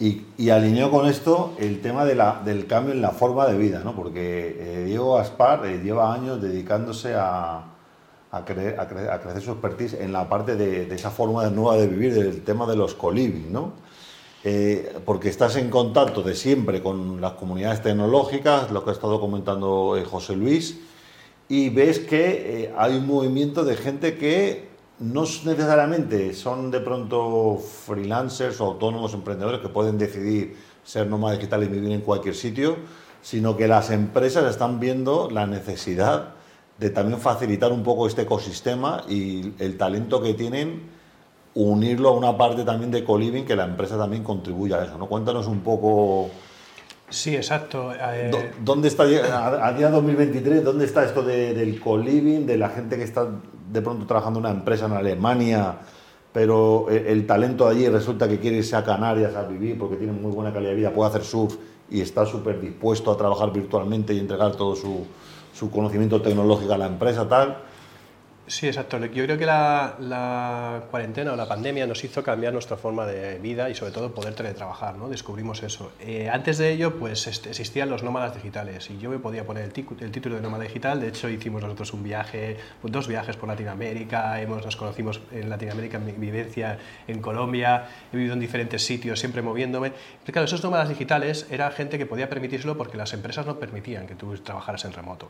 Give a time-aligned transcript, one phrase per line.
[0.00, 3.58] Y, y alineó con esto el tema de la, del cambio en la forma de
[3.58, 3.96] vida, ¿no?
[3.96, 7.64] porque eh, Diego Aspar eh, lleva años dedicándose a, a,
[8.30, 8.42] a a
[9.20, 12.66] crecer su expertise en la parte de, de esa forma nueva de vivir, del tema
[12.66, 13.72] de los coliving, ¿no?
[14.44, 19.20] Eh, porque estás en contacto de siempre con las comunidades tecnológicas, lo que ha estado
[19.20, 20.78] comentando eh, José Luis,
[21.48, 24.67] y ves que eh, hay un movimiento de gente que
[25.00, 31.68] no necesariamente son de pronto freelancers o autónomos emprendedores que pueden decidir ser nómadas digitales
[31.68, 32.76] y vivir en cualquier sitio,
[33.22, 36.30] sino que las empresas están viendo la necesidad
[36.78, 40.82] de también facilitar un poco este ecosistema y el talento que tienen,
[41.54, 44.96] unirlo a una parte también de co-living que la empresa también contribuya a eso.
[44.98, 45.06] ¿no?
[45.06, 46.30] Cuéntanos un poco
[47.10, 47.92] Sí, exacto.
[47.92, 52.56] eh, dó- dónde está a, a día 2023, dónde está esto de- del co-living, de
[52.58, 53.28] la gente que está
[53.70, 55.76] de pronto trabajando en una empresa en Alemania,
[56.32, 60.12] pero el, talento de allí resulta que quiere irse a Canarias a vivir porque tiene
[60.12, 61.56] muy buena calidad de vida, puede hacer surf
[61.90, 65.06] y está súper dispuesto a trabajar virtualmente y entregar todo su,
[65.54, 67.58] su conocimiento tecnológico a la empresa, tal.
[68.50, 68.98] Sí, exacto.
[69.04, 73.38] Yo creo que la, la cuarentena o la pandemia nos hizo cambiar nuestra forma de
[73.40, 75.10] vida y sobre todo poder teletrabajar, ¿no?
[75.10, 75.92] Descubrimos eso.
[76.00, 79.64] Eh, antes de ello, pues est- existían los nómadas digitales y yo me podía poner
[79.64, 80.98] el, el título de nómada digital.
[80.98, 85.50] De hecho, hicimos nosotros un viaje, pues, dos viajes por Latinoamérica, hemos, nos conocimos en
[85.50, 89.90] Latinoamérica, en mi vivencia en Colombia, he vivido en diferentes sitios, siempre moviéndome.
[90.24, 94.06] Pero claro, esos nómadas digitales era gente que podía permitírselo porque las empresas no permitían
[94.06, 95.28] que tú trabajaras en remoto.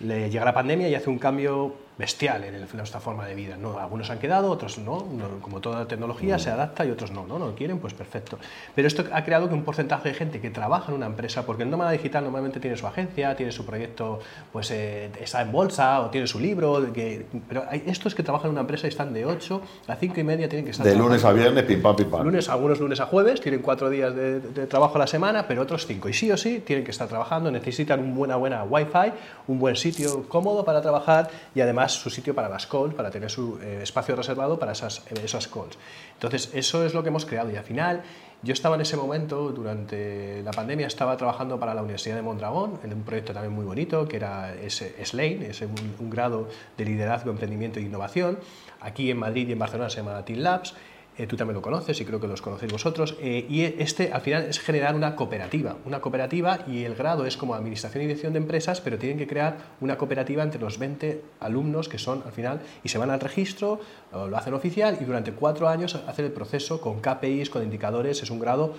[0.00, 3.34] Le llega la pandemia y hace un cambio bestial en, el- en nuestra forma de
[3.34, 3.56] vida.
[3.56, 3.80] ¿no?
[3.80, 5.04] Algunos han quedado, otros no.
[5.12, 8.38] no, como toda tecnología se adapta y otros no, no, no quieren, pues perfecto.
[8.76, 11.64] Pero esto ha creado que un porcentaje de gente que trabaja en una empresa, porque
[11.64, 14.20] el nómada digital normalmente tiene su agencia, tiene su proyecto,
[14.52, 18.46] pues eh, está en bolsa o tiene su libro, que, pero hay estos que trabajan
[18.50, 20.94] en una empresa y están de 8 a 5 y media, tienen que estar De
[20.94, 22.22] lunes a viernes, pim pam, pim pam.
[22.24, 25.62] Lunes, algunos lunes a jueves, tienen cuatro días de, de trabajo a la semana, pero
[25.62, 26.08] otros cinco.
[26.08, 29.12] Y sí o sí tienen que estar trabajando, necesitan una buena, buena wifi,
[29.48, 29.87] un buen sitio
[30.28, 34.16] cómodo para trabajar y además su sitio para las calls, para tener su eh, espacio
[34.16, 35.78] reservado para esas, eh, esas calls.
[36.14, 38.02] Entonces, eso es lo que hemos creado y al final...
[38.40, 42.78] Yo estaba en ese momento, durante la pandemia, estaba trabajando para la Universidad de Mondragón,
[42.84, 47.32] en un proyecto también muy bonito, que era SLANE, ese un, un grado de liderazgo,
[47.32, 48.38] emprendimiento e innovación.
[48.80, 50.74] Aquí en Madrid y en Barcelona se llama Team Labs.
[51.18, 53.16] Eh, tú también lo conoces y creo que los conocéis vosotros.
[53.20, 55.76] Eh, y este al final es generar una cooperativa.
[55.84, 59.26] Una cooperativa y el grado es como administración y dirección de empresas, pero tienen que
[59.26, 63.18] crear una cooperativa entre los 20 alumnos que son al final y se van al
[63.18, 63.80] registro,
[64.12, 68.22] lo hacen oficial y durante cuatro años hacen el proceso con KPIs, con indicadores.
[68.22, 68.74] Es un grado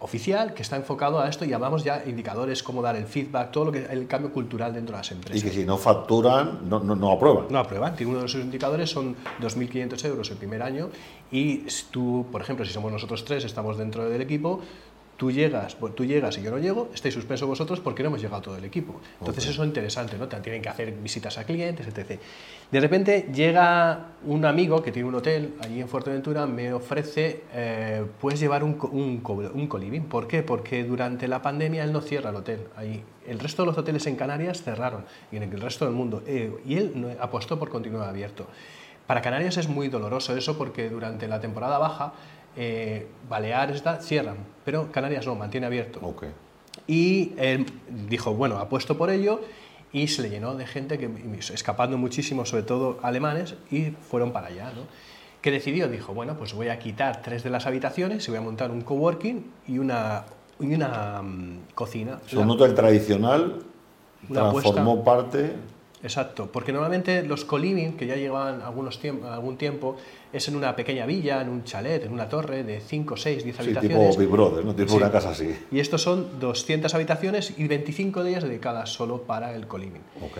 [0.00, 3.66] oficial que está enfocado a esto y hablamos ya indicadores, cómo dar el feedback, todo
[3.66, 5.42] lo que el cambio cultural dentro de las empresas.
[5.42, 7.46] Y que si no facturan, no, no, no aprueban.
[7.50, 7.96] No aprueban.
[7.96, 10.90] Tiene uno de sus indicadores son 2.500 euros el primer año
[11.30, 14.60] y tú, por ejemplo, si somos nosotros tres, estamos dentro del equipo,
[15.18, 18.40] tú llegas, tú llegas y yo no llego, estáis suspenso vosotros porque no hemos llegado
[18.40, 19.00] todo el equipo.
[19.18, 20.28] Entonces eso es interesante, ¿no?
[20.28, 22.20] Te- Tienen que hacer visitas a clientes, etc.
[22.70, 28.04] De repente llega un amigo que tiene un hotel allí en Fuerteventura, me ofrece, eh,
[28.20, 30.04] puedes llevar un, un, co- un coliving.
[30.04, 30.42] ¿Por qué?
[30.42, 32.60] Porque durante la pandemia él no cierra el hotel.
[32.76, 33.02] Ahí.
[33.26, 36.22] El resto de los hoteles en Canarias cerraron y en el resto del mundo.
[36.26, 38.46] Eh, y él apostó por continuar abierto.
[39.08, 42.12] Para Canarias es muy doloroso eso porque durante la temporada baja
[42.60, 46.00] eh, Baleares tal, cierran, pero Canarias no, mantiene abierto.
[46.88, 47.66] Y él
[48.08, 49.40] dijo, bueno, apuesto por ello
[49.92, 51.08] y se le llenó de gente que
[51.38, 54.72] escapando muchísimo, sobre todo alemanes, y fueron para allá.
[54.74, 54.82] ¿no?
[55.40, 55.86] ¿Qué decidió?
[55.86, 58.80] Dijo, bueno, pues voy a quitar tres de las habitaciones y voy a montar un
[58.80, 60.24] coworking y una,
[60.58, 62.18] y una mm, cocina.
[62.26, 63.62] Su hotel tradicional
[64.32, 65.52] transformó parte.
[66.02, 69.96] Exacto, porque normalmente los co-living, que ya llevan algunos tiemp- algún tiempo,
[70.32, 73.56] es en una pequeña villa, en un chalet, en una torre de 5, 6, 10
[73.56, 74.10] Sí, habitaciones.
[74.10, 74.74] tipo Big Brother, ¿no?
[74.74, 74.96] Tipo Sí.
[74.96, 75.56] una casa así.
[75.72, 80.02] Y estos son 200 habitaciones y 25 de ellas dedicadas solo para el co-living.
[80.22, 80.38] Ok.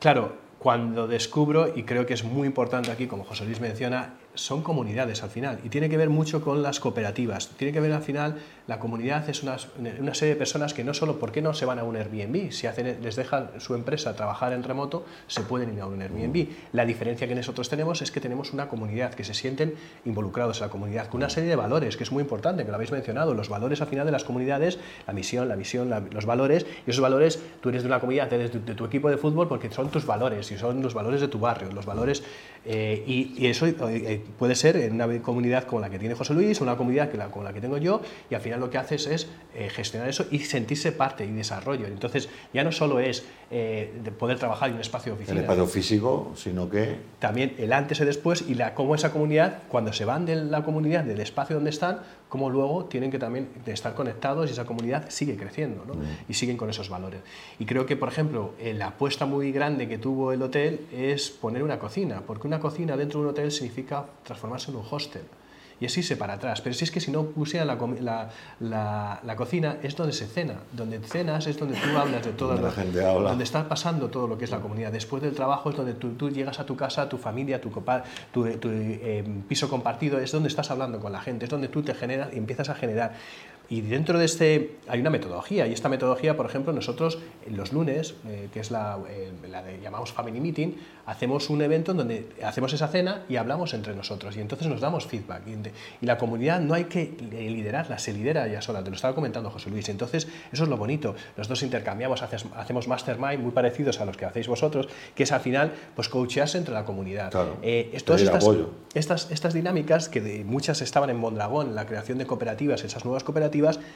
[0.00, 4.62] Claro, cuando descubro, y creo que es muy importante aquí, como José Luis menciona, son
[4.62, 7.48] comunidades al final y tiene que ver mucho con las cooperativas.
[7.58, 8.36] Tiene que ver al final,
[8.66, 9.56] la comunidad es una,
[10.00, 12.50] una serie de personas que no solo, ¿por qué no se van a un Airbnb?
[12.50, 16.48] Si hacen, les dejan su empresa trabajar en remoto, se pueden ir a un Airbnb.
[16.72, 19.74] La diferencia que nosotros tenemos es que tenemos una comunidad, que se sienten
[20.06, 22.76] involucrados en la comunidad, con una serie de valores, que es muy importante, que lo
[22.76, 26.24] habéis mencionado, los valores al final de las comunidades, la misión, la visión, la- los
[26.24, 29.46] valores, y esos valores, tú eres de una comunidad, eres de, tu equipo de fútbol
[29.46, 32.22] porque son tus valores y son los valores de tu barrio, los valores,
[32.64, 36.62] eh, y, eso eh, puede ser en una comunidad como la que tiene José Luis,
[36.62, 38.00] una comunidad que la, como la que tengo yo,
[38.30, 41.86] y al final lo que haces es eh, gestionar eso y sentirse parte y desarrollo.
[41.86, 45.38] Entonces, ya no solo es eh, poder trabajar en un espacio de oficina.
[45.38, 46.96] El espacio físico, sino que...
[47.18, 50.64] También el antes y después y la, cómo esa comunidad, cuando se van de la
[50.64, 55.08] comunidad, del espacio donde están, cómo luego tienen que también estar conectados y esa comunidad
[55.08, 55.94] sigue creciendo ¿no?
[55.94, 56.02] Mm.
[56.28, 57.20] y siguen con esos valores.
[57.60, 61.30] Y creo que, por ejemplo, eh, la apuesta muy grande que tuvo el hotel es
[61.30, 65.22] poner una cocina, porque una cocina dentro de un hotel significa transformarse en un hostel
[65.80, 66.60] y así se para atrás.
[66.60, 68.30] Pero si es que si no pusieran la,
[68.60, 70.54] la, la, cocina, es donde se cena.
[70.72, 72.60] Donde cenas es donde tú hablas de todo.
[72.60, 73.30] la gente habla.
[73.30, 74.92] Donde está pasando todo lo que es la comunidad.
[74.92, 77.70] Después del trabajo es donde tú, tú llegas a tu casa, tu familia, tu,
[78.32, 81.82] tu, tu eh, piso compartido, es donde estás hablando con la gente, es donde tú
[81.82, 83.14] te generas y empiezas a generar.
[83.68, 87.18] Y dentro de este hay una metodología, y esta metodología, por ejemplo, nosotros
[87.50, 90.76] los lunes, eh, que es la, eh, la de, llamamos Family Meeting,
[91.06, 94.80] hacemos un evento en donde hacemos esa cena y hablamos entre nosotros, y entonces nos
[94.80, 95.42] damos feedback.
[95.46, 99.50] Y, la comunidad no hay que liderarla, se lidera ya sola, te lo estaba comentando
[99.50, 99.88] José Luis.
[99.88, 101.14] Entonces, eso es lo bonito.
[101.36, 105.72] Nosotros intercambiamos, hacemos mastermind muy parecidos a los que hacéis vosotros, que es al final,
[105.94, 107.30] pues coachearse entre la comunidad.
[107.30, 108.22] Claro, eh, estas,
[108.94, 113.24] estas, estas, dinámicas, que de, muchas estaban en Mondragón, la creación de cooperativas, esas nuevas
[113.24, 113.53] cooperativas,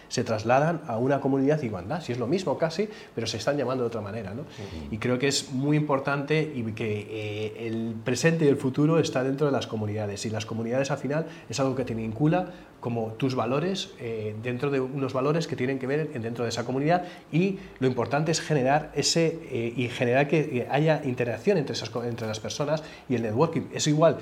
[0.09, 3.57] se trasladan a una comunidad y anda, si es lo mismo casi, pero se están
[3.57, 4.35] llamando de otra manera.
[4.35, 4.45] ¿no?
[4.91, 9.23] Y creo que es muy importante y que eh, el presente y el futuro está
[9.25, 13.13] dentro de las comunidades y las comunidades al final es algo que te vincula como
[13.15, 17.05] tus valores eh, dentro de unos valores que tienen que ver dentro de esa comunidad
[17.33, 22.27] y lo importante es generar ese eh, y generar que haya interacción entre, esas, entre
[22.27, 23.63] las personas y el networking.
[23.73, 24.19] Es igual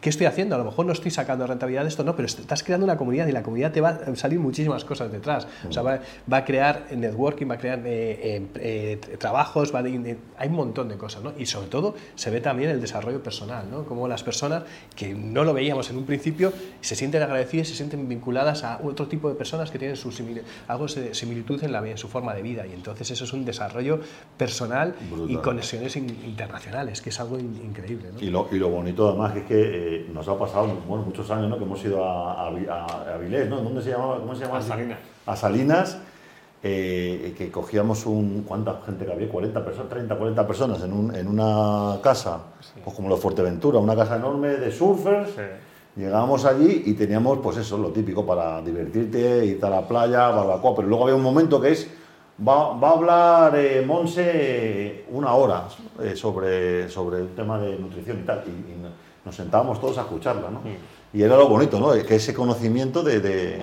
[0.00, 0.54] ¿qué estoy haciendo?
[0.54, 3.26] A lo mejor no estoy sacando rentabilidad de esto, no, pero estás creando una comunidad
[3.26, 5.46] y la comunidad te va a salir muchísimas cosas detrás.
[5.68, 6.00] O sea, va,
[6.30, 10.96] a crear networking, va a crear eh, eh, eh, trabajos, va hay un montón de
[10.96, 11.32] cosas, ¿no?
[11.38, 13.84] Y sobre todo se ve también el desarrollo personal, ¿no?
[13.84, 14.64] Como las personas
[14.94, 19.06] que no lo veíamos en un principio se sienten agradecidas, se sienten vinculadas a otro
[19.08, 20.12] tipo de personas que tienen su
[20.66, 23.44] algo de similitud en, la, en su forma de vida y entonces eso es un
[23.44, 24.00] desarrollo
[24.36, 24.94] personal
[25.28, 28.10] y conexiones internacionales, que es algo increíble.
[28.12, 28.20] ¿no?
[28.20, 29.77] Y, lo, y lo bonito además es que
[30.12, 31.58] nos ha pasado bueno, muchos años ¿no?
[31.58, 33.60] que hemos ido a, a, Avilés, ¿no?
[33.60, 34.18] ¿Dónde se llamaba?
[34.18, 34.58] ¿Cómo se llama?
[34.58, 34.98] A Salinas.
[35.26, 35.98] A Salinas,
[36.62, 38.44] eh, que cogíamos un...
[38.46, 39.28] ¿Cuánta gente que había?
[39.28, 42.38] 40 personas, 30, 40 personas en, un, en una casa,
[42.82, 45.30] pues como de Fuerteventura, una casa enorme de surfers.
[45.96, 50.76] Llegábamos allí y teníamos, pues eso, lo típico para divertirte, ir a la playa, barbacoa,
[50.76, 51.88] pero luego había un momento que es
[52.40, 55.64] Va, va, a hablar eh, Monse una hora
[56.00, 58.44] eh, sobre, sobre el tema de nutrición y tal.
[58.46, 58.76] Y, y,
[59.28, 60.62] nos sentábamos todos a escucharla, ¿no?
[61.12, 61.92] Y era lo bonito, ¿no?
[61.92, 63.60] Que ese conocimiento de,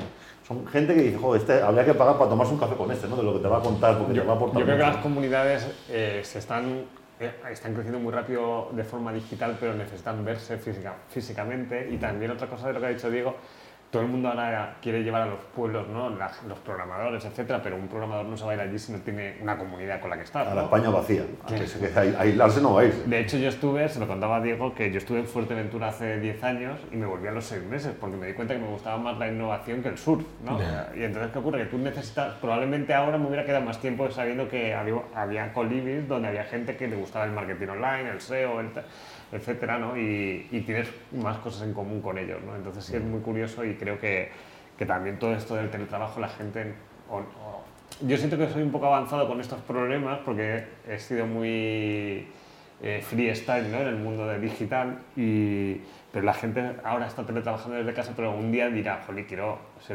[0.47, 3.07] son gente que dice, joder, este, habría que pagar para tomarse un café con este,
[3.07, 3.15] ¿no?
[3.15, 4.59] De lo que te va a contar, porque yo, te va a aportar.
[4.59, 6.85] Yo creo que las comunidades eh, se están,
[7.19, 11.89] eh, están creciendo muy rápido de forma digital, pero necesitan verse física, físicamente.
[11.91, 13.35] Y también otra cosa de lo que ha dicho Diego,
[13.91, 16.09] todo el mundo ahora quiere llevar a los pueblos, ¿no?
[16.09, 19.37] los programadores, etcétera, pero un programador no se va a ir allí si no tiene
[19.41, 20.47] una comunidad con la que estar.
[20.47, 22.93] A la España vacía, a aislarse no va a ir.
[23.05, 26.19] De hecho, yo estuve, se lo contaba a Diego, que yo estuve en Fuerteventura hace
[26.19, 28.67] 10 años y me volví a los 6 meses porque me di cuenta que me
[28.67, 30.59] gustaba más la innovación que el surf, ¿no?
[30.95, 31.59] Y entonces, ¿qué ocurre?
[31.59, 36.07] Que tú necesitas, probablemente ahora me hubiera quedado más tiempo sabiendo que había, había colibis
[36.07, 38.71] donde había gente que le gustaba el marketing online, el SEO, el
[39.31, 39.97] etcétera, ¿no?
[39.97, 42.55] Y, tienes más cosas en común con ellos, ¿no?
[42.55, 44.31] Entonces sí es muy curioso y creo que,
[44.77, 46.73] que también todo esto del teletrabajo la gente...
[48.01, 52.27] yo siento que soy un poco avanzado con estos problemas porque he sido muy
[52.81, 53.77] eh, freestyle ¿no?
[53.77, 55.81] en el mundo de digital y
[56.15, 59.93] pero la gente ahora está teletrabajando desde casa, pero un día dirá, jolí, quiero, se,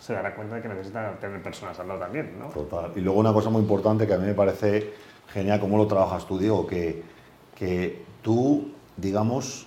[0.00, 2.46] se dará cuenta de que necesita tener personas al lado también, ¿no?
[2.46, 2.90] Total.
[2.96, 4.94] Y luego una cosa muy importante que a mí me parece
[5.28, 7.02] genial cómo lo trabajas tú, Diego, que,
[7.54, 9.66] que tú, digamos,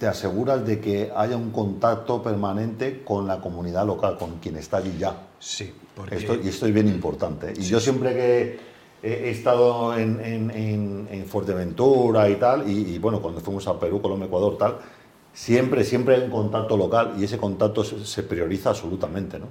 [0.00, 4.78] te aseguras de que haya un contacto permanente con la comunidad local, con quien está
[4.78, 5.14] allí ya.
[5.38, 6.16] Sí, porque...
[6.16, 7.52] Esto, y esto es bien importante.
[7.54, 8.58] Y yo siempre que
[9.02, 14.56] he, estado en, en, Fuerteventura y tal, y, bueno, cuando fuimos a Perú, Colombia, Ecuador,
[14.56, 14.78] tal,
[15.34, 19.48] siempre, siempre hay un contacto local y ese contacto se, se prioriza absolutamente, ¿no?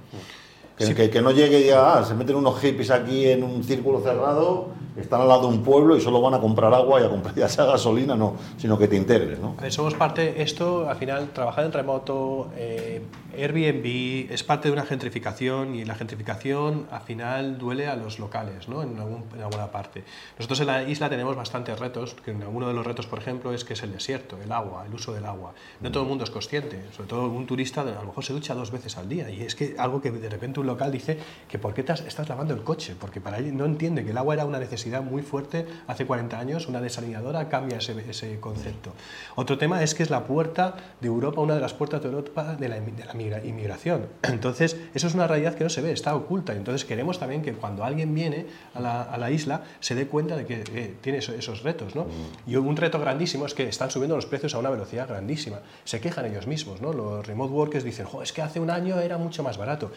[0.76, 4.00] Que, que, no llegue y diga, ah, se meten unos hippies aquí en un círculo
[4.00, 7.08] cerrado, están al lado de un pueblo y solo van a comprar agua y a
[7.08, 9.38] comprar ya sea gasolina, no, sino que te integres.
[9.38, 9.56] ¿no?
[9.70, 13.02] somos parte, esto al final, trabajar en remoto, eh,
[13.36, 18.68] Airbnb es parte de una gentrificación y la gentrificación al final duele a los locales
[18.68, 18.82] ¿no?
[18.82, 20.04] en, en, alguna parte.
[20.38, 23.64] Nosotros en la isla tenemos bastantes retos, que uno de los retos, por ejemplo, es
[23.64, 25.52] que es el desierto, el agua, el uso del agua.
[25.80, 28.54] No todo el mundo es consciente, sobre todo un turista a lo mejor se ducha
[28.54, 31.58] dos veces al día y es que algo que de repente un local dice que
[31.58, 32.94] ¿por qué estás lavando el coche?
[32.98, 36.38] Porque para él no entiende que el agua era una necesidad muy fuerte hace 40
[36.38, 38.92] años, una desalinadora cambia ese, ese concepto.
[39.36, 42.54] Otro tema es que es la puerta de Europa, una de las puertas de Europa
[42.54, 44.06] de la, de la inmigración.
[44.22, 46.52] Entonces, eso es una realidad que no se ve, está oculta.
[46.52, 50.36] Entonces, queremos también que cuando alguien viene a la, a la isla se dé cuenta
[50.36, 51.94] de que eh, tiene esos, retos.
[51.94, 52.06] ¿no?
[52.46, 55.60] Y un reto grandísimo es que están subiendo los precios a una velocidad grandísima.
[55.84, 56.92] Se quejan ellos mismos, ¿no?
[56.92, 59.90] los remote workers dicen, es que hace un año era mucho más barato.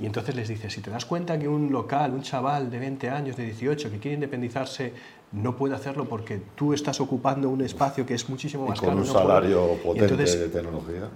[0.00, 3.10] Y entonces les dice, si te das cuenta que un local, un chaval de 20
[3.10, 4.92] años, de 18, que quiere independizarse,
[5.32, 8.98] no puede hacerlo porque tú estás ocupando un espacio que es muchísimo más y con
[8.98, 11.08] un salario potente de tecnología.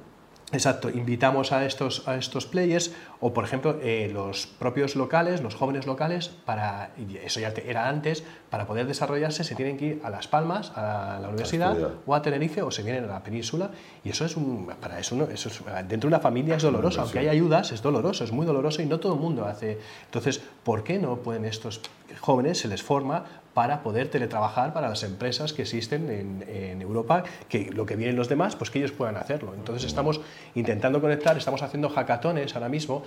[0.53, 5.55] Exacto, invitamos a estos, a estos players o, por ejemplo, eh, los propios locales, los
[5.55, 6.91] jóvenes locales, para,
[7.25, 11.19] eso ya era antes, para poder desarrollarse se tienen que ir a Las Palmas, a
[11.23, 13.71] la universidad, o a Tenerife, o se vienen a la península,
[14.05, 17.01] y eso es un, para eso, no, eso es, dentro de una familia es doloroso,
[17.01, 19.79] aunque hay ayudas, es doloroso, es muy doloroso y no todo el mundo hace.
[20.05, 21.81] Entonces, ¿por qué no pueden estos
[22.21, 27.71] jóvenes, se les forma para poder teletrabajar para las empresas que existen en, Europa, que
[27.71, 29.55] lo que vienen los demás, pues que ellos puedan hacerlo.
[29.55, 30.21] Entonces estamos
[30.55, 33.05] intentando conectar, estamos haciendo hackatones ahora mismo,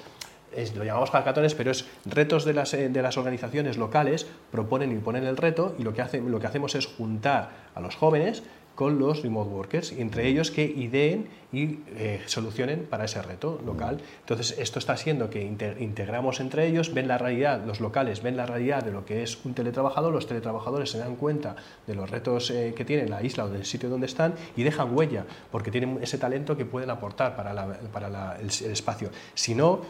[0.76, 4.96] lo llamamos hackatones, pero es retos de las, eh, de las organizaciones locales, proponen y
[4.96, 8.44] ponen el reto y lo que, lo que hacemos es juntar a los jóvenes
[8.76, 13.62] con los remote workers, y entre ellos que ideen y eh, solucionen para ese reto
[13.66, 14.02] local.
[14.20, 18.46] Entonces, esto está haciendo que integramos entre ellos, ven la realidad, los locales ven la
[18.46, 21.56] realidad de lo que es un teletrabajador, los teletrabajadores se dan cuenta
[21.88, 24.96] de los retos eh, que tiene la isla o del sitio donde están y dejan
[24.96, 27.54] huella, porque tienen ese talento que pueden aportar para,
[27.94, 29.10] para el, el espacio.
[29.34, 29.82] Si no,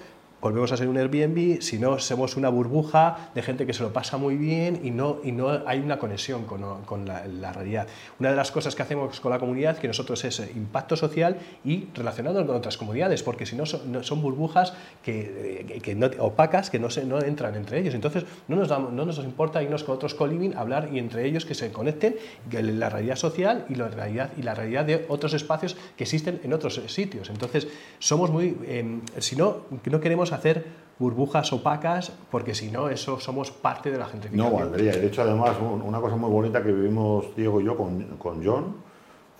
[0.46, 3.92] volvemos a ser un Airbnb, si no somos una burbuja de gente que se lo
[3.92, 7.88] pasa muy bien y no, y no hay una conexión con, con la, realidad.
[8.20, 11.88] Una de las cosas que hacemos con la comunidad que nosotros es impacto social y
[11.96, 16.78] relacionado con otras comunidades, porque si no son, son burbujas que, que no, opacas que
[16.78, 17.96] no, se, no entran entre ellos.
[17.96, 21.56] Entonces no nos, no nos importa irnos con otros co-living, hablar y entre ellos que
[21.56, 22.18] se conecten
[22.52, 26.54] la realidad social y la realidad, y la realidad de otros espacios que existen en
[26.54, 27.32] otros sitios.
[27.32, 33.20] Entonces somos muy, em, si no, no queremos hacer burbujas opacas, porque si no, eso
[33.20, 34.54] somos parte de la gentrificación.
[34.54, 34.94] No valdría.
[34.94, 38.76] De hecho, además, una cosa muy bonita que vivimos Diego y yo con, con John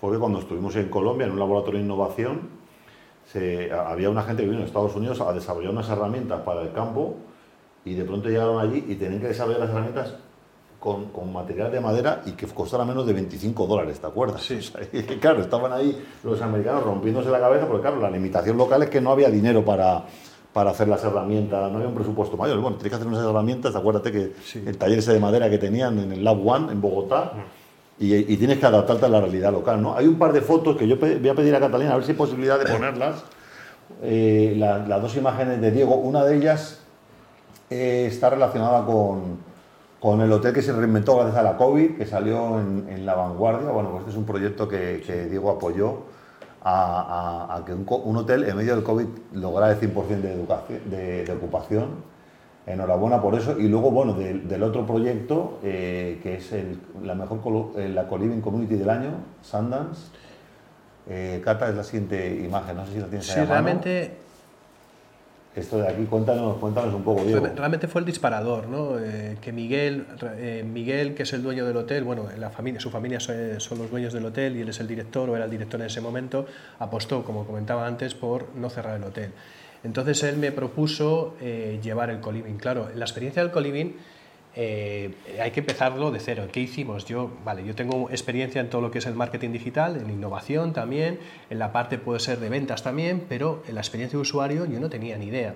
[0.00, 2.66] fue que cuando estuvimos en Colombia en un laboratorio de innovación,
[3.32, 6.72] se, había una gente que vino en Estados Unidos a desarrollar unas herramientas para el
[6.72, 7.16] campo
[7.84, 10.14] y de pronto llegaron allí y tenían que desarrollar las herramientas
[10.78, 14.42] con, con, material de madera y que costara menos de 25 dólares, ¿te acuerdas?
[14.42, 14.60] Sí.
[15.20, 19.00] claro, estaban ahí los americanos rompiéndose la cabeza porque, claro, la limitación local es que
[19.00, 20.04] no había dinero para,
[20.56, 22.58] para hacer las herramientas, no había un presupuesto mayor.
[22.60, 24.32] Bueno, tienes que hacer unas herramientas, acuérdate que
[24.66, 27.32] el taller ese de madera que tenían en el Lab One en Bogotá,
[27.98, 29.82] y, tienes que adaptarte a la realidad local.
[29.82, 29.94] ¿no?
[29.94, 32.12] Hay un par de fotos que yo voy a pedir a Catalina a ver si
[32.12, 33.22] hay posibilidad de ponerlas.
[34.02, 36.80] Eh, las dos imágenes de Diego, una de ellas
[37.68, 39.36] eh, está relacionada con,
[40.00, 43.68] con, el hotel que se reinventó gracias a la COVID, que salió en, la vanguardia.
[43.68, 46.15] Bueno, pues este es un proyecto que, que Diego apoyó
[46.68, 52.16] a, que un, hotel en medio del COVID lograra el 100% de, educación, de, ocupación.
[52.66, 53.56] Enhorabuena por eso.
[53.56, 56.52] Y luego, bueno, del otro proyecto, eh, que es
[57.04, 57.38] la mejor
[57.76, 59.10] eh, la co Community del año,
[59.42, 60.10] Sundance.
[61.08, 63.42] Eh, Cata es la siguiente imagen, no sé si la tienes ahí.
[63.42, 64.16] Sí, realmente
[65.56, 67.22] esto de aquí, cuéntanos, cuéntanos un poco.
[67.56, 68.98] Realmente fue el disparador, ¿no?
[68.98, 72.90] Eh, que Miguel, eh, Miguel, que es el dueño del hotel, bueno, la familia, su
[72.90, 75.80] familia son, los dueños del hotel y él es el director o era el director
[75.80, 76.46] en ese momento,
[76.78, 79.32] apostó, como comentaba antes, por no cerrar el hotel.
[79.82, 82.58] Entonces él me propuso eh, llevar el coliving.
[82.58, 83.96] Claro, la experiencia del coliving
[84.56, 86.48] eh, hay que empezarlo de cero.
[86.50, 87.04] ¿Qué hicimos?
[87.04, 90.72] Yo, vale, yo tengo experiencia en todo lo que es el marketing digital, en innovación
[90.72, 91.20] también,
[91.50, 94.80] en la parte puede ser de ventas también, pero en la experiencia de usuario yo
[94.80, 95.54] no tenía ni idea.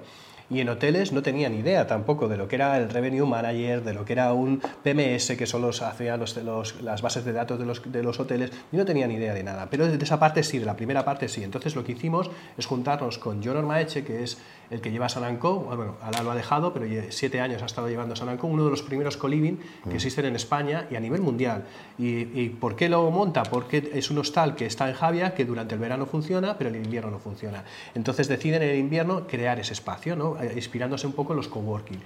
[0.50, 3.84] Y en hoteles no tenía ni idea tampoco de lo que era el Revenue Manager,
[3.84, 6.36] de lo que era un PMS, que son los, hacía los,
[6.82, 8.50] las bases de datos de los, de los hoteles.
[8.72, 9.68] Yo no tenía ni idea de nada.
[9.70, 11.44] Pero de esa parte sí, de la primera parte sí.
[11.44, 14.38] Entonces lo que hicimos es juntarnos con John Ormaeche, que es
[14.70, 18.14] el que lleva Sananco, bueno, ahora lo ha dejado, pero siete años ha estado llevando
[18.14, 19.94] Sananco, uno de los primeros co-living que mm.
[19.94, 21.64] existen en España y a nivel mundial.
[21.98, 23.42] ¿Y, por qué lo monta?
[23.42, 26.76] Porque es un hostal que está en Javia, que durante el verano funciona, pero en
[26.76, 27.64] el invierno no funciona.
[27.94, 30.40] Entonces deciden en el invierno crear ese espacio, ¿no?
[30.40, 32.00] Eh, inspirándose un poco en los coworking.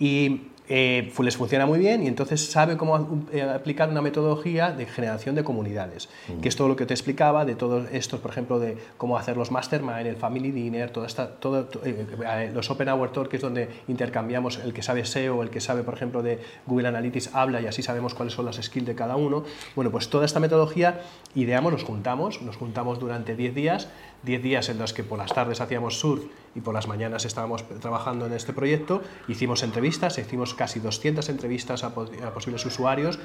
[0.00, 4.86] Y eh, les funciona muy bien y entonces sabe cómo eh, aplicar una metodología de
[4.86, 6.08] generación de comunidades,
[6.40, 9.36] que es todo lo que te explicaba de todos estos, por ejemplo, de cómo hacer
[9.36, 13.42] los mastermind, el family dinner, toda esta, todo, eh, los open hour talk, que es
[13.42, 17.60] donde intercambiamos el que sabe SEO, el que sabe, por ejemplo, de Google Analytics, habla
[17.60, 19.42] y así sabemos cuáles son las skills de cada uno.
[19.74, 21.00] Bueno, pues toda esta metodología
[21.34, 23.88] ideamos, nos juntamos, nos juntamos durante 10 días
[24.22, 26.24] 10 días en los que por las tardes hacíamos surf
[26.54, 29.02] y por las mañanas estábamos trabajando en este proyecto.
[29.28, 33.18] Hicimos entrevistas, hicimos casi 200 entrevistas a, posibles usuarios.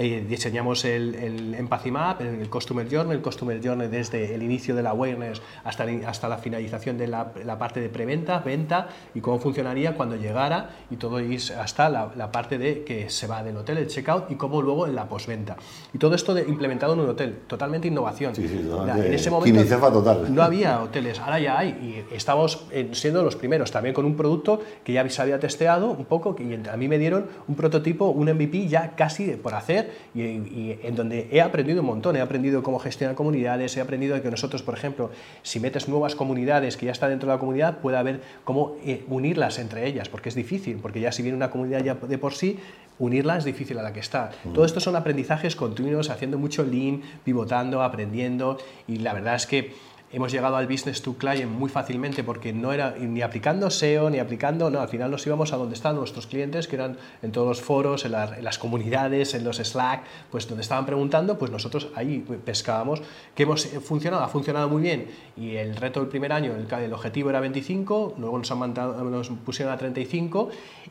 [0.00, 4.76] Eh, diseñamos el, el, Empathy Map, el Customer Journey, el Customer Journey desde el inicio
[4.76, 9.20] de la awareness hasta, hasta la finalización de la, la parte de preventa, venta y
[9.20, 11.18] cómo funcionaría cuando llegara y todo
[11.58, 14.86] hasta la, la, parte de que se va del hotel, el checkout y cómo luego
[14.86, 15.56] en la postventa.
[15.92, 18.36] Y todo esto implementado en un hotel, totalmente innovación.
[18.36, 20.32] Sí, sí, en ese momento total.
[20.32, 24.60] no había hoteles, ahora ya hay y estamos siendo los primeros, también con un producto
[24.84, 28.30] que ya se había testeado un poco, y a mí me dieron un prototipo, un
[28.30, 32.78] MVP ya casi por hacer, y, en donde he aprendido un montón, he aprendido cómo
[32.78, 35.10] gestionar comunidades, he aprendido que nosotros, por ejemplo,
[35.42, 39.04] si metes nuevas comunidades que ya está dentro de la comunidad, puede haber cómo eh,
[39.08, 42.34] unirlas entre ellas, porque es difícil, porque ya si viene una comunidad ya de por
[42.34, 42.58] sí,
[42.98, 44.30] unirla es difícil a la que está.
[44.44, 44.52] Mm.
[44.52, 49.72] Todo esto son aprendizajes continuos, haciendo mucho lean, pivotando, aprendiendo, y la verdad es que
[50.12, 54.18] hemos llegado al business to client muy fácilmente porque no era ni aplicando SEO ni
[54.18, 57.46] aplicando, no, al final nos íbamos a donde están nuestros clientes, que eran en todos
[57.46, 62.24] los foros, en, las comunidades, en los Slack, pues donde estaban preguntando, pues nosotros ahí
[62.44, 63.02] pescábamos.
[63.34, 64.22] que hemos funcionado?
[64.22, 68.14] Ha funcionado muy bien y el reto del primer año, el, el objetivo era 25,
[68.18, 70.50] luego nos, han mandado, nos pusieron a 35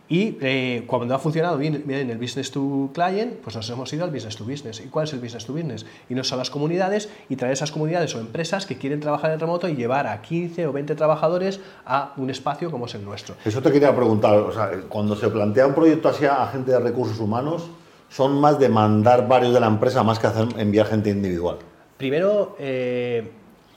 [0.09, 4.05] y eh, cuando ha funcionado bien, bien el business to client, pues nos hemos ido
[4.05, 4.79] al business to business.
[4.79, 5.86] ¿Y cuál es el business to business?
[6.09, 9.69] Irnos a las comunidades y traer esas comunidades o empresas que quieren trabajar en remoto
[9.69, 13.35] y llevar a 15 o 20 trabajadores a un espacio como es el nuestro.
[13.45, 16.79] Eso te quería preguntar, o sea, cuando se plantea un proyecto así a gente de
[16.79, 17.69] recursos humanos,
[18.09, 21.57] ¿son más de mandar varios de la empresa más que hacer enviar gente individual?
[21.97, 23.31] Primero, eh,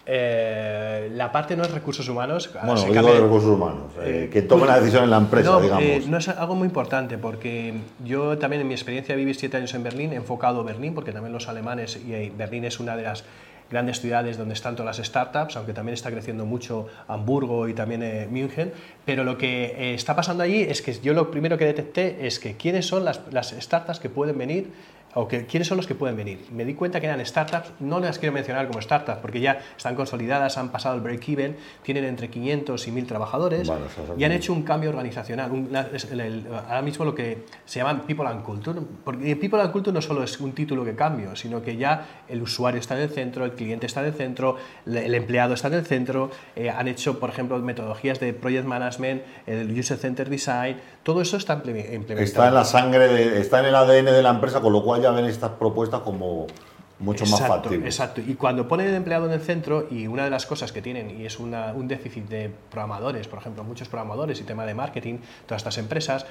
[0.05, 2.51] eh, la parte no es recursos humanos.
[2.65, 6.09] Bueno, digo de recursos humanos, eh, que tomen la decisión en la empresa, no, digamos.
[6.09, 9.85] no es algo muy importante, porque yo también en mi experiencia vivir siete años en
[9.85, 13.25] Berlín, enfocado Berlín, porque también los alemanes, y Berlín es una de las
[13.71, 18.03] grandes ciudades donde están todas las startups, aunque también está creciendo mucho Hamburgo y también
[18.03, 18.73] eh, München,
[19.05, 22.39] pero lo que eh, está pasando allí es que yo lo primero que detecté es
[22.39, 24.71] que quiénes son las, las startups que pueden venir
[25.15, 26.47] o que, quiénes son los que pueden venir.
[26.53, 29.95] Me di cuenta que eran startups, no las quiero mencionar como startups porque ya están
[29.95, 33.71] consolidadas, han pasado el break-even, tienen entre 500 y 1000 trabajadores
[34.17, 35.51] y han hecho un cambio organizacional.
[36.69, 40.23] ahora mismo lo que se llaman People and Culture, porque People and Culture no solo
[40.23, 43.53] es un título que cambio, sino que ya el usuario está en el centro, el
[43.53, 47.31] cliente está en el centro, el empleado está en el centro, eh, han hecho, por
[47.31, 52.21] ejemplo, metodologías de project management, el user center design, todo eso está implementado.
[52.21, 55.11] Está en la sangre, está en el ADN de la empresa, con lo cual ya
[55.11, 56.47] ven estas propuestas como
[57.01, 57.85] mucho más factibles.
[57.85, 60.83] Exacto, y cuando ponen el empleado en el centro, y una de las cosas que
[60.83, 65.19] tienen, y es un déficit de programadores, por ejemplo, muchos programadores y tema de marketing,
[65.47, 66.27] todas estas empresas,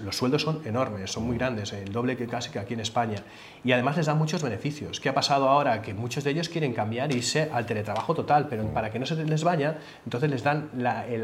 [0.00, 3.24] los sueldos son enormes, son muy grandes, el doble que casi que aquí en España.
[3.64, 5.00] Y además les dan muchos beneficios.
[5.00, 5.82] ¿Qué ha pasado ahora?
[5.82, 9.06] Que muchos de ellos quieren cambiar e irse al teletrabajo total, pero para que no
[9.06, 11.20] se les vaya, entonces les dan la, eh,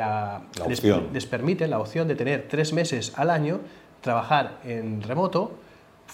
[0.69, 3.61] les, les permiten la opción de tener tres meses al año,
[4.01, 5.53] trabajar en remoto,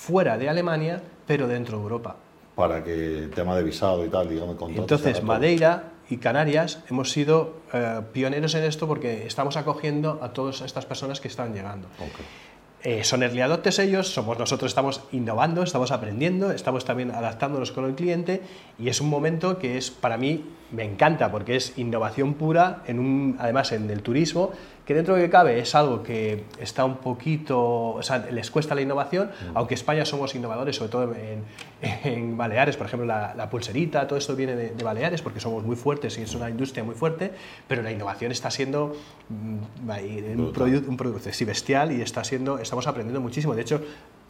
[0.01, 2.17] fuera de Alemania, pero dentro de Europa.
[2.55, 7.61] Para que el tema de visado y tal, digamos, Entonces, Madeira y Canarias hemos sido
[7.73, 11.89] eh, pioneros en esto porque estamos acogiendo a todas estas personas que están llegando.
[12.83, 17.85] Eh, son early adopters ellos, somos nosotros, estamos innovando, estamos aprendiendo, estamos también adaptándonos con
[17.85, 18.41] el cliente
[18.79, 22.99] y es un momento que es para mí me encanta porque es innovación pura, en
[22.99, 24.53] un, además en el turismo,
[24.85, 28.75] que dentro de que cabe es algo que está un poquito, o sea, les cuesta
[28.75, 29.57] la innovación, mm.
[29.57, 31.45] aunque España somos innovadores, sobre todo en,
[32.05, 36.19] en Baleares, por ejemplo, la, pulserita, todo esto viene de, Baleares porque somos muy fuertes
[36.19, 37.33] y es una industria muy fuerte,
[37.69, 38.97] pero la innovación está siendo
[39.29, 43.55] mm, un, producto, un producto bestial y está siendo, estamos aprendiendo muchísimo.
[43.55, 43.81] De hecho,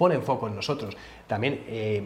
[0.00, 0.96] ponen foco en nosotros.
[1.26, 2.02] También eh,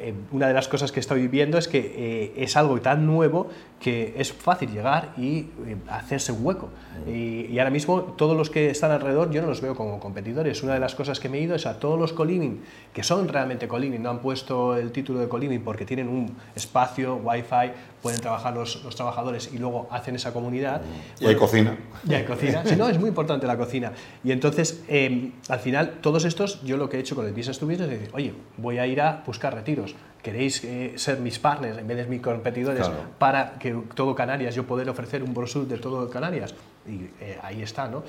[0.00, 3.46] eh, una de las cosas que estoy viendo es que eh, es algo tan nuevo
[3.78, 5.46] que es fácil llegar y
[5.88, 6.68] hacerse un hueco.
[7.06, 7.14] Mm.
[7.14, 10.64] Y, ahora mismo todos los que están alrededor yo no los veo como competidores.
[10.64, 12.60] Una de las cosas que me he ido es a todos los co-living,
[12.92, 17.20] que son realmente co-living, no han puesto el título de co-living porque tienen un espacio,
[17.22, 17.70] wifi,
[18.02, 20.82] pueden trabajar los, los, trabajadores y luego hacen esa comunidad.
[21.20, 21.76] Y hay cocina.
[22.08, 22.64] Y hay cocina.
[22.64, 23.92] Sí, no, es muy importante la cocina.
[24.24, 27.58] Y entonces, em, al final, todos estos, yo lo que he hecho con el Business
[27.58, 29.94] to Business es decir, oye, voy a ir a buscar retiros.
[30.22, 34.66] ¿Queréis eh, ser mis partners en vez de mis competidores para que todo Canarias, yo
[34.66, 36.54] poder ofrecer un brochure de todo Canarias?
[36.88, 38.02] y eh, ahí está, ¿no?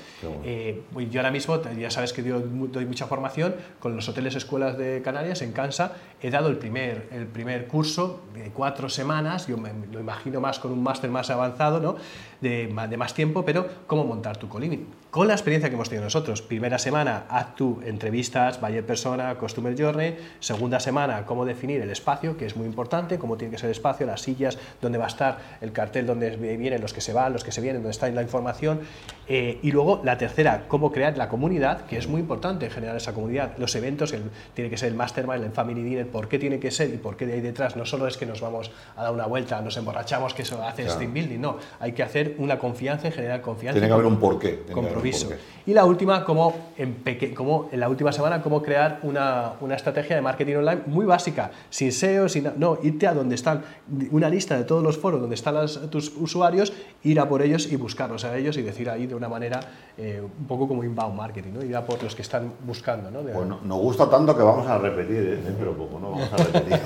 [0.44, 2.42] Eh, pues yo ahora mismo, ya sabes que doy,
[2.72, 7.08] doy, mucha formación con los hoteles escuelas de Canarias en Cansa, he dado el primer,
[7.12, 11.30] el primer curso de cuatro semanas, yo me lo imagino más con un máster más
[11.30, 11.96] avanzado, ¿no?
[12.40, 14.86] De, de, más tiempo, pero cómo montar tu coliving.
[15.10, 19.74] Con la experiencia que hemos tenido nosotros, primera semana, haz tu entrevistas, Buyer Persona, Customer
[19.78, 23.66] Journey, segunda semana, cómo definir el espacio, que es muy importante, cómo tiene que ser
[23.66, 27.12] el espacio, las sillas, dónde va a estar el cartel, dónde vienen los que se
[27.12, 28.80] van, los que se vienen, dónde está la información,
[29.28, 33.12] eh, y luego la tercera, cómo crear la comunidad, que es muy importante generar esa
[33.12, 34.22] comunidad, los eventos, el,
[34.54, 37.16] tiene que ser el mastermind, el family dinner, por qué tiene que ser y por
[37.16, 39.76] qué de ahí detrás, no solo es que nos vamos a dar una vuelta, nos
[39.76, 41.00] emborrachamos, que eso hace claro.
[41.00, 43.74] building, no, hay que hacer una confianza y generar confianza.
[43.74, 44.62] Tiene que haber un porqué.
[44.72, 45.26] Compromiso.
[45.26, 45.60] Un porqué.
[45.66, 47.02] Y la última, como en,
[47.34, 51.50] como en la última semana, cómo crear una, una, estrategia de marketing online muy básica,
[51.68, 53.62] sin SEO, sin, no, irte a donde están,
[54.10, 56.72] una lista de todos los foros donde están las, tus usuarios,
[57.02, 59.60] ir a por ellos y buscarlos a ellos y decir ahí de una manera
[59.96, 61.64] eh, un poco como inbound marketing, ¿no?
[61.64, 63.10] ir a por los que están buscando.
[63.10, 63.22] ¿no?
[63.22, 65.54] De, bueno, nos gusta tanto que vamos a repetir, ¿eh?
[65.58, 66.10] pero poco, ¿no?
[66.12, 66.78] Vamos a repetir.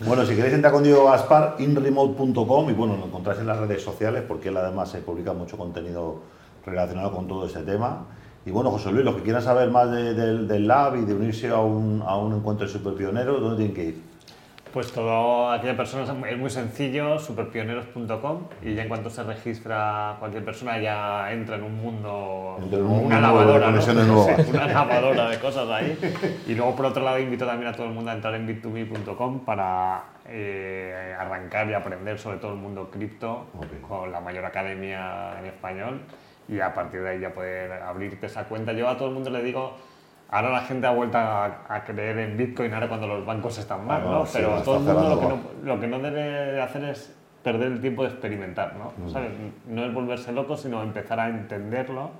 [0.06, 3.82] bueno, si queréis entrar con Diego Gaspar, inremote.com y bueno, lo encontráis en las redes
[3.82, 6.20] sociales porque él además se publica mucho contenido
[6.64, 8.06] relacionado con todo este tema.
[8.44, 11.14] Y bueno, José Luis, los que quieran saber más de, de, del lab y de
[11.14, 14.11] unirse a un, a un encuentro de superpioneros, ¿dónde tienen que ir?
[14.72, 20.44] Pues todo aquella persona es muy sencillo, superpioneros.com y ya en cuanto se registra cualquier
[20.44, 23.66] persona ya entra en un mundo, un una lavadora, de ¿no?
[23.66, 24.48] conexiones nuevas.
[24.48, 25.98] una lavadora de cosas ahí.
[26.46, 29.40] Y luego por otro lado invito también a todo el mundo a entrar en bit2me.com
[29.40, 33.48] para eh, arrancar y aprender sobre todo el mundo cripto
[33.86, 36.00] con la mayor academia en español
[36.48, 38.72] y a partir de ahí ya poder abrirte esa cuenta.
[38.72, 39.76] Yo a todo el mundo le digo,
[40.32, 43.86] ahora la gente ha vuelto a, a creer en Bitcoin ahora cuando los bancos están
[43.86, 44.10] mal, ¿no?
[44.12, 45.38] no, sí, Pero todo el mundo lo que, no,
[45.74, 47.14] lo que no debe de hacer es
[47.44, 48.92] perder el tiempo de experimentar, ¿no?
[49.04, 49.10] Mm.
[49.10, 49.30] ¿Sabes?
[49.68, 52.10] No es volverse loco, sino empezar a entenderlo.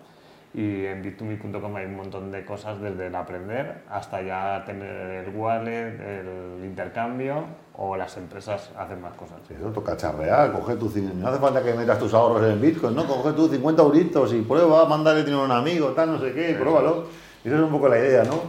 [0.54, 5.34] Y en bit2me.com hay un montón de cosas desde el aprender hasta ya tener el
[5.34, 7.44] wallet, el intercambio
[7.78, 9.38] o las empresas hacen más cosas.
[9.48, 12.60] Sí, Eso toca charrear, coge tu, cin- no hace falta que metas tus ahorros en
[12.60, 13.04] Bitcoin, ¿no?
[13.06, 16.54] Coge tus 50 euritos y prueba, mándale dinero a un amigo, tal, no sé qué,
[16.60, 17.06] pruébalo.
[17.44, 18.42] Esa es un poco la idea, ¿no?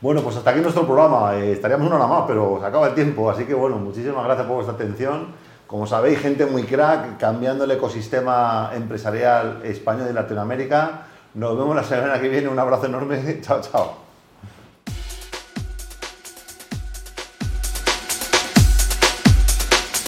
[0.00, 1.34] Bueno, pues hasta aquí nuestro programa.
[1.36, 3.30] Eh, estaríamos una hora más, pero se acaba el tiempo.
[3.30, 5.28] Así que bueno, muchísimas gracias por vuestra atención.
[5.66, 11.06] Como sabéis, gente muy crack, cambiando el ecosistema empresarial español y Latinoamérica.
[11.32, 12.48] Nos vemos la semana que viene.
[12.48, 13.40] Un abrazo enorme.
[13.42, 14.03] Chao, chao.